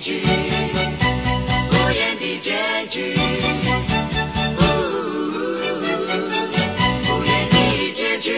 [0.00, 2.56] 局，无言的结
[2.88, 3.14] 局，
[7.06, 8.32] 无言的结局。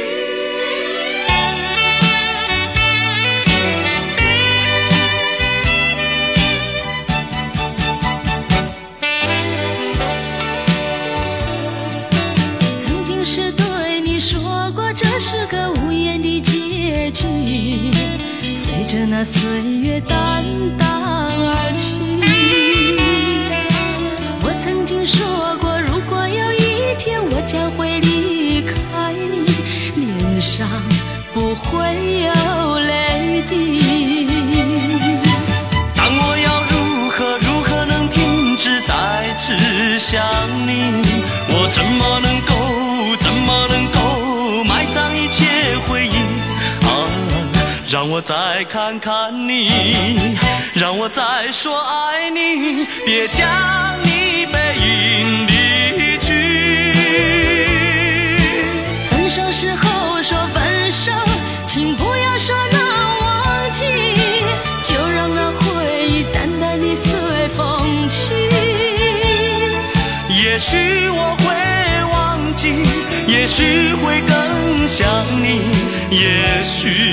[12.77, 17.93] 曾经是对你说过，这是个无言的结局，
[18.53, 20.45] 随着那岁月淡
[20.77, 21.02] 淡
[40.03, 40.21] 想
[40.67, 41.01] 你？
[41.49, 45.47] 我怎么能够怎么能够埋葬一切
[45.87, 46.17] 回忆
[46.85, 47.07] 啊？
[47.89, 50.37] 让我再看看你，
[50.75, 53.47] 让我再说爱你，别将
[70.63, 72.69] 许我会忘记，
[73.27, 75.61] 也许会更想你，
[76.11, 77.12] 也许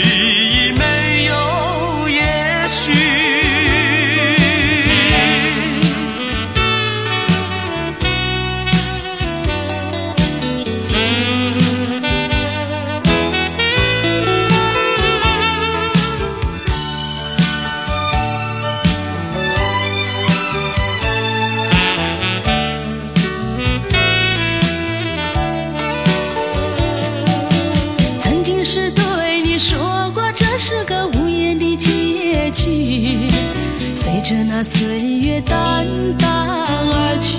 [34.30, 35.88] 着那岁月淡
[36.20, 37.34] 淡而去。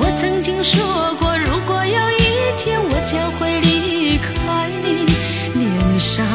[0.00, 5.06] 我曾经说过，如果有一天我将会离开你，
[5.54, 6.26] 脸上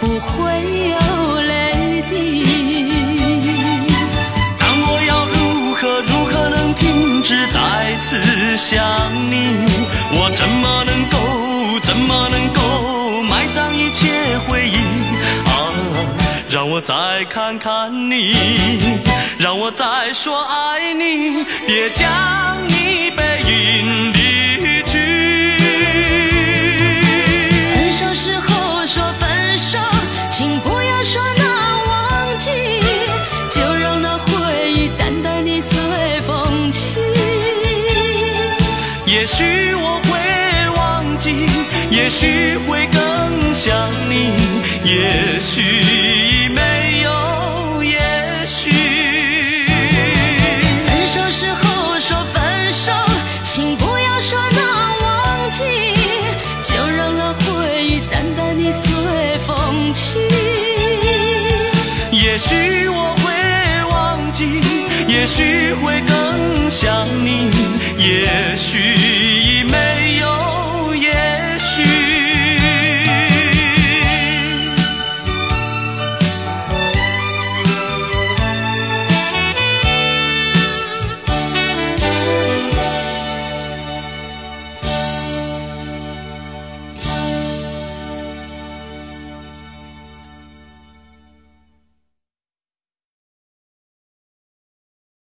[0.00, 0.50] 不会
[0.90, 0.98] 有
[1.42, 2.44] 泪滴。
[4.58, 8.18] 但我要如何如何能停止再次
[8.56, 8.82] 想
[9.30, 9.64] 你？
[10.10, 10.83] 我怎么
[16.74, 18.34] 我再看看你，
[19.38, 25.56] 让我再说爱你，别将你背影离去。
[27.72, 29.78] 分手时候说分手，
[30.28, 31.44] 请不要说那
[31.86, 32.50] 忘记，
[33.52, 35.78] 就让那回忆淡淡的随
[36.26, 36.98] 风去。
[39.06, 40.18] 也许我会
[40.74, 41.46] 忘记，
[41.88, 43.72] 也许会更想
[44.10, 44.32] 你，
[44.84, 45.62] 也许
[65.84, 67.50] 会更想你，
[67.98, 68.96] 也许